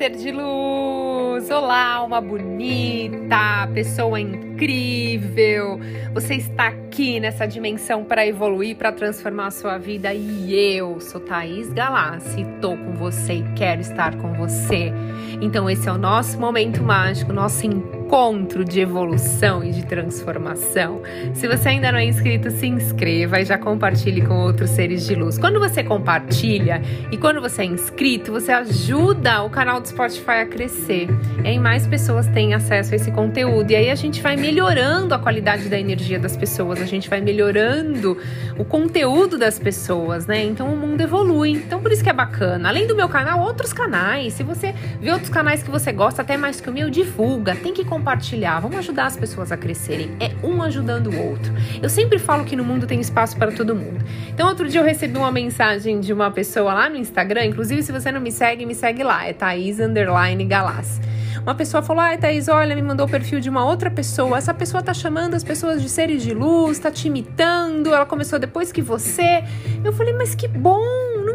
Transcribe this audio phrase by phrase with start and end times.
[0.00, 1.50] ser de luz!
[1.50, 4.49] Olá, alma bonita, pessoa incrível!
[6.12, 11.18] Você está aqui nessa dimensão para evoluir, para transformar a sua vida e eu sou
[11.20, 14.92] Thaís Galassi, tô com você e quero estar com você.
[15.40, 21.00] Então esse é o nosso momento mágico, nosso encontro de evolução e de transformação.
[21.32, 25.14] Se você ainda não é inscrito, se inscreva e já compartilhe com outros seres de
[25.14, 25.38] luz.
[25.38, 30.46] Quando você compartilha e quando você é inscrito, você ajuda o canal do Spotify a
[30.46, 31.08] crescer.
[31.44, 33.70] E aí mais pessoas têm acesso a esse conteúdo.
[33.70, 37.20] E aí a gente vai melhorando a qualidade da energia das pessoas, a gente vai
[37.20, 38.18] melhorando
[38.58, 40.42] o conteúdo das pessoas, né?
[40.42, 41.52] Então o mundo evolui.
[41.52, 42.68] Então por isso que é bacana.
[42.68, 44.32] Além do meu canal, outros canais.
[44.32, 47.54] Se você vê outros canais que você gosta, até mais que o meu, divulga.
[47.54, 50.10] Tem que compartilhar vamos ajudar as pessoas a crescerem.
[50.18, 51.52] É um ajudando o outro.
[51.80, 54.04] Eu sempre falo que no mundo tem espaço para todo mundo.
[54.28, 57.92] Então, outro dia eu recebi uma mensagem de uma pessoa lá no Instagram, inclusive se
[57.92, 61.00] você não me segue, me segue lá, é Thaís Underline Galas.
[61.42, 64.38] Uma pessoa falou: Ai, Thaís, olha, me mandou o perfil de uma outra pessoa.
[64.38, 67.94] Essa pessoa tá chamando as pessoas de seres de luz, tá te imitando.
[67.94, 69.44] Ela começou depois que você.
[69.82, 70.84] Eu falei: Mas que bom,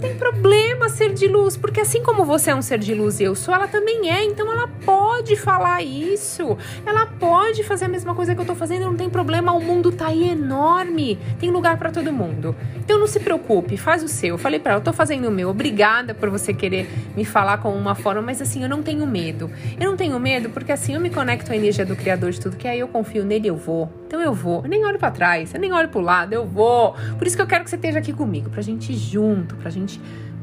[0.00, 3.24] tem problema ser de luz, porque assim como você é um ser de luz e
[3.24, 4.24] eu sou, ela também é.
[4.24, 6.56] Então ela pode falar isso.
[6.86, 9.52] Ela pode fazer a mesma coisa que eu tô fazendo, não tem problema.
[9.52, 11.18] O mundo tá aí enorme.
[11.38, 12.56] Tem lugar para todo mundo.
[12.76, 14.30] Então não se preocupe, faz o seu.
[14.30, 15.50] Eu falei para ela, eu tô fazendo o meu.
[15.50, 19.50] Obrigada por você querer me falar com uma forma, mas assim, eu não tenho medo.
[19.78, 22.56] Eu não tenho medo porque assim eu me conecto à energia do Criador de tudo,
[22.56, 23.90] que aí eu confio nele, eu vou.
[24.06, 24.62] Então eu vou.
[24.62, 26.94] Eu nem olho para trás, eu nem olho pro lado, eu vou.
[27.16, 29.70] Por isso que eu quero que você esteja aqui comigo, pra gente ir junto, pra
[29.70, 29.89] gente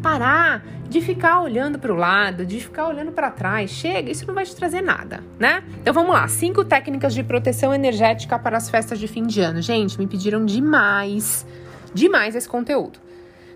[0.01, 3.69] parar de ficar olhando para o lado, de ficar olhando para trás.
[3.69, 5.63] Chega, isso não vai te trazer nada, né?
[5.81, 9.61] Então vamos lá, cinco técnicas de proteção energética para as festas de fim de ano.
[9.61, 11.45] Gente, me pediram demais,
[11.93, 12.99] demais esse conteúdo.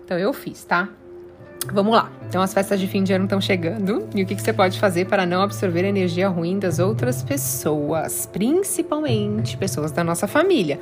[0.04, 0.88] Então eu fiz, tá?
[1.72, 2.10] Vamos lá.
[2.28, 4.78] Então as festas de fim de ano estão chegando e o que, que você pode
[4.80, 10.80] fazer para não absorver a energia ruim das outras pessoas, principalmente pessoas da nossa família,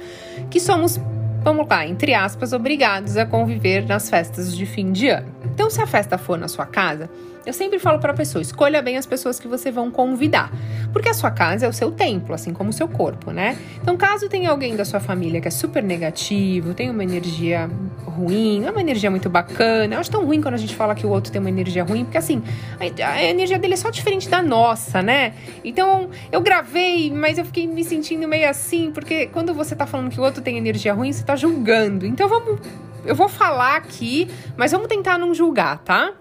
[0.50, 0.98] que somos
[1.42, 5.28] vamos lá, entre aspas, obrigados a conviver nas festas de fim de ano.
[5.44, 7.10] Então, se a festa for na sua casa,
[7.44, 10.52] eu sempre falo para a pessoa: escolha bem as pessoas que você vão convidar,
[10.92, 13.58] porque a sua casa é o seu templo, assim como o seu corpo, né?
[13.80, 17.68] Então, caso tenha alguém da sua família que é super negativo, tem uma energia
[18.04, 19.94] ruim, não é uma energia muito bacana.
[19.94, 22.04] Eu acho tão ruim quando a gente fala que o outro tem uma energia ruim,
[22.04, 22.42] porque assim,
[22.78, 25.32] a, energia dele é só diferente da nossa, né?
[25.64, 30.10] Então, eu gravei, mas eu fiquei me sentindo meio assim, porque quando você tá falando
[30.10, 32.06] que o outro tem energia ruim, você tá julgando.
[32.06, 32.58] Então, vamos
[33.04, 36.12] eu vou falar aqui, mas vamos tentar não julgar, tá?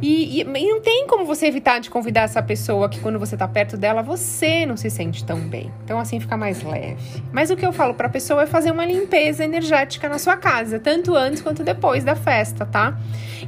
[0.00, 3.36] E, e, e, não tem como você evitar de convidar essa pessoa que quando você
[3.36, 5.70] tá perto dela, você não se sente tão bem.
[5.84, 7.22] Então, assim fica mais leve.
[7.32, 10.78] Mas o que eu falo pra pessoa é fazer uma limpeza energética na sua casa,
[10.78, 12.98] tanto antes quanto depois da festa, tá?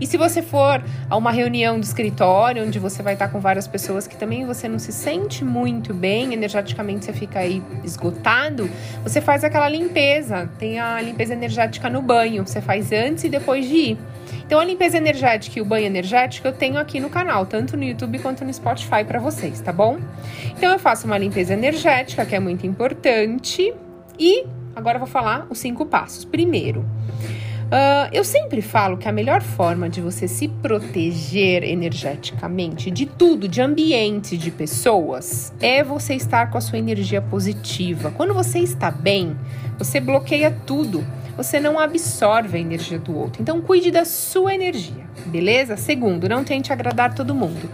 [0.01, 3.67] E se você for a uma reunião do escritório, onde você vai estar com várias
[3.67, 8.69] pessoas que também você não se sente muito bem, energeticamente você fica aí esgotado,
[9.03, 10.51] você faz aquela limpeza.
[10.59, 13.99] Tem a limpeza energética no banho, você faz antes e depois de ir.
[14.47, 17.83] Então, a limpeza energética e o banho energético eu tenho aqui no canal, tanto no
[17.83, 19.99] YouTube quanto no Spotify para vocês, tá bom?
[20.57, 23.75] Então, eu faço uma limpeza energética, que é muito importante,
[24.17, 26.25] e agora eu vou falar os cinco passos.
[26.25, 26.85] Primeiro,
[27.67, 33.49] Uh, eu sempre falo que a melhor forma de você se proteger energeticamente de tudo,
[33.49, 38.13] de ambiente, de pessoas, é você estar com a sua energia positiva.
[38.13, 39.37] Quando você está bem,
[39.77, 41.05] você bloqueia tudo
[41.37, 43.43] você não absorve a energia do outro.
[43.43, 45.77] Então, cuide da sua energia, beleza?
[45.77, 47.69] Segundo, não tente agradar todo mundo.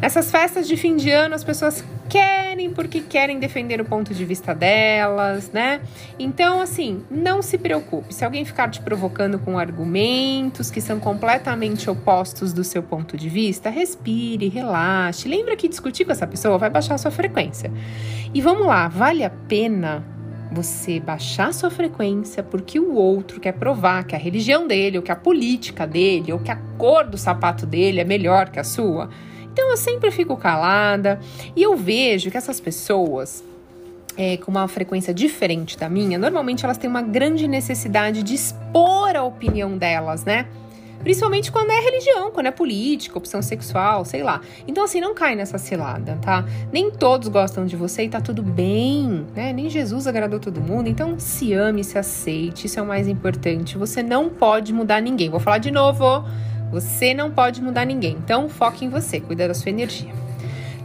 [0.00, 4.24] Nessas festas de fim de ano, as pessoas querem porque querem defender o ponto de
[4.24, 5.80] vista delas, né?
[6.18, 8.14] Então, assim, não se preocupe.
[8.14, 13.30] Se alguém ficar te provocando com argumentos que são completamente opostos do seu ponto de
[13.30, 15.28] vista, respire, relaxe.
[15.28, 17.72] Lembra que discutir com essa pessoa vai baixar a sua frequência.
[18.34, 20.04] E vamos lá, vale a pena
[20.50, 25.12] você baixar sua frequência porque o outro quer provar que a religião dele, ou que
[25.12, 29.10] a política dele, ou que a cor do sapato dele é melhor que a sua.
[29.52, 31.18] Então eu sempre fico calada
[31.54, 33.42] e eu vejo que essas pessoas
[34.16, 39.14] é, com uma frequência diferente da minha, normalmente elas têm uma grande necessidade de expor
[39.14, 40.46] a opinião delas, né?
[41.00, 44.40] Principalmente quando é religião, quando é política, opção sexual, sei lá.
[44.66, 46.44] Então, assim, não cai nessa cilada, tá?
[46.72, 49.52] Nem todos gostam de você e tá tudo bem, né?
[49.52, 50.88] Nem Jesus agradou todo mundo.
[50.88, 53.78] Então, se ame, se aceite, isso é o mais importante.
[53.78, 55.30] Você não pode mudar ninguém.
[55.30, 56.24] Vou falar de novo.
[56.70, 58.16] Você não pode mudar ninguém.
[58.22, 60.12] Então, foque em você, cuida da sua energia.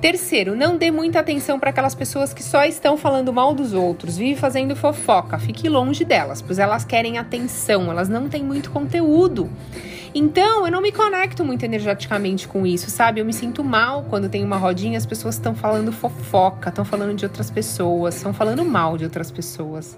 [0.02, 4.18] Terceiro, não dê muita atenção para aquelas pessoas que só estão falando mal dos outros,
[4.18, 5.38] vive fazendo fofoca.
[5.38, 9.48] Fique longe delas, pois elas querem atenção, elas não têm muito conteúdo.
[10.14, 13.22] Então, eu não me conecto muito energeticamente com isso, sabe?
[13.22, 17.16] Eu me sinto mal quando tem uma rodinha, as pessoas estão falando fofoca, estão falando
[17.16, 19.98] de outras pessoas, estão falando mal de outras pessoas.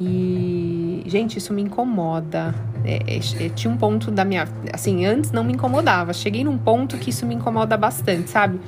[0.00, 2.54] E, gente, isso me incomoda.
[2.84, 4.46] É, é, é, tinha um ponto da minha.
[4.72, 6.12] Assim, antes não me incomodava.
[6.12, 8.60] Cheguei num ponto que isso me incomoda bastante, sabe?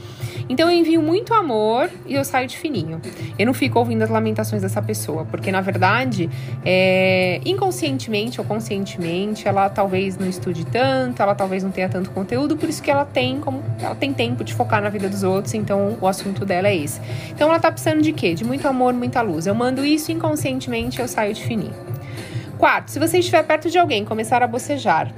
[0.48, 3.00] Então eu envio muito amor e eu saio de fininho.
[3.38, 6.30] Eu não fico ouvindo as lamentações dessa pessoa, porque na verdade,
[6.64, 12.56] é, inconscientemente ou conscientemente, ela talvez não estude tanto, ela talvez não tenha tanto conteúdo,
[12.56, 15.52] por isso que ela tem como ela tem tempo de focar na vida dos outros,
[15.52, 17.00] então o assunto dela é esse.
[17.30, 18.34] Então ela tá precisando de quê?
[18.34, 19.46] De muito amor, muita luz.
[19.46, 21.74] Eu mando isso inconscientemente, eu saio de fininho.
[22.56, 25.12] Quarto, se você estiver perto de alguém começar a bocejar,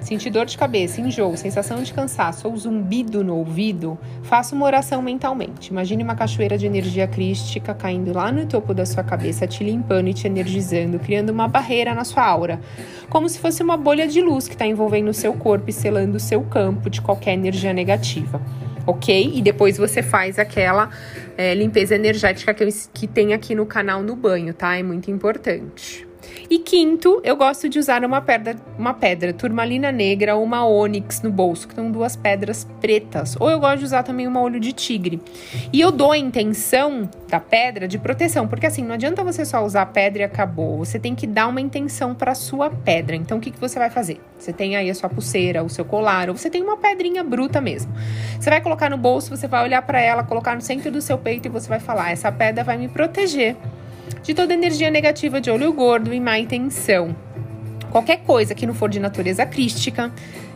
[0.00, 5.02] sentir dor de cabeça, enjoo, sensação de cansaço ou zumbido no ouvido, faça uma oração
[5.02, 5.70] mentalmente.
[5.70, 10.08] Imagine uma cachoeira de energia crística caindo lá no topo da sua cabeça, te limpando
[10.08, 12.60] e te energizando, criando uma barreira na sua aura,
[13.10, 16.16] como se fosse uma bolha de luz que está envolvendo o seu corpo e selando
[16.16, 18.40] o seu campo de qualquer energia negativa
[18.86, 19.32] ok?
[19.34, 20.90] E depois você faz aquela
[21.36, 24.76] é, limpeza energética que, eu, que tem aqui no canal no banho, tá?
[24.76, 26.06] É muito importante.
[26.48, 31.22] E quinto, eu gosto de usar uma pedra, uma pedra turmalina negra ou uma ônix
[31.22, 33.36] no bolso, que são duas pedras pretas.
[33.40, 35.20] Ou eu gosto de usar também uma olho de tigre.
[35.72, 39.64] E eu dou a intenção da pedra de proteção, porque assim, não adianta você só
[39.64, 40.78] usar a pedra e acabou.
[40.78, 43.16] Você tem que dar uma intenção para sua pedra.
[43.16, 44.20] Então, o que, que você vai fazer?
[44.38, 47.60] Você tem aí a sua pulseira, o seu colar, ou você tem uma pedrinha bruta
[47.60, 47.92] mesmo.
[48.38, 51.18] Você vai colocar no bolso, você vai olhar para ela, colocar no centro do seu
[51.18, 53.56] peito e você vai falar: essa pedra vai me proteger
[54.26, 57.14] de toda energia negativa de olho gordo e má intenção.
[57.92, 60.12] Qualquer coisa que não for de natureza crística,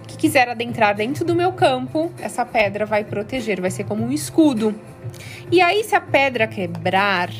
[0.08, 4.10] que quiser adentrar dentro do meu campo, essa pedra vai proteger, vai ser como um
[4.10, 4.74] escudo.
[5.52, 7.30] E aí, se a pedra quebrar,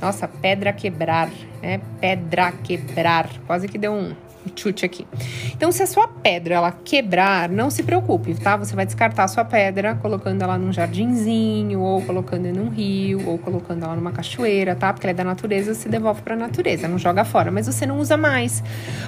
[0.00, 1.28] nossa, pedra quebrar,
[1.60, 1.80] né?
[2.00, 4.14] Pedra quebrar, quase que deu um
[4.54, 5.06] chute aqui.
[5.54, 8.56] Então, se a sua pedra ela quebrar, não se preocupe, tá?
[8.56, 13.28] Você vai descartar a sua pedra colocando ela num jardinzinho, ou colocando em um rio,
[13.28, 14.92] ou colocando ela numa cachoeira, tá?
[14.92, 17.86] Porque ela é da natureza, você devolve para a natureza, não joga fora, mas você
[17.86, 18.62] não usa mais,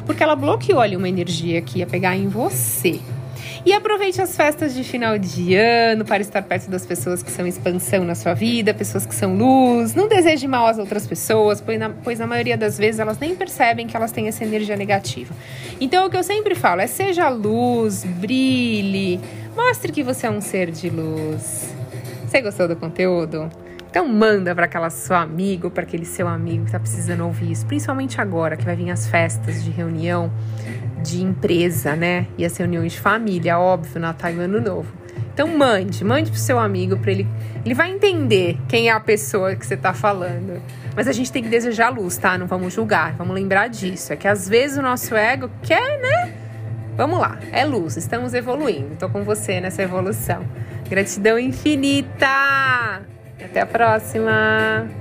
[0.07, 3.01] porque ela bloqueou ali uma energia que ia pegar em você.
[3.65, 7.47] E aproveite as festas de final de ano para estar perto das pessoas que são
[7.47, 9.95] expansão na sua vida, pessoas que são luz.
[9.95, 13.35] Não deseje mal às outras pessoas, pois na, pois na maioria das vezes elas nem
[13.35, 15.35] percebem que elas têm essa energia negativa.
[15.81, 19.21] Então o que eu sempre falo é seja luz, brilhe,
[19.57, 21.75] mostre que você é um ser de luz.
[22.27, 23.51] Você gostou do conteúdo?
[23.91, 27.51] Então manda para aquela sua amiga ou para aquele seu amigo que está precisando ouvir
[27.51, 30.33] isso, principalmente agora que vai vir as festas de reunião
[31.03, 32.29] de empresa, né?
[32.39, 34.95] E as reuniões de família, óbvio, Natal e Ano Novo.
[35.35, 37.27] Então mande, mande pro seu amigo para ele,
[37.65, 40.63] ele vai entender quem é a pessoa que você tá falando.
[40.95, 42.39] Mas a gente tem que desejar luz, tá?
[42.39, 44.13] Não vamos julgar, vamos lembrar disso.
[44.13, 46.33] É que às vezes o nosso ego quer, né?
[46.97, 48.95] Vamos lá, é luz, estamos evoluindo.
[48.97, 50.45] Tô com você nessa evolução.
[50.89, 53.10] Gratidão infinita.
[53.45, 55.00] Até a próxima.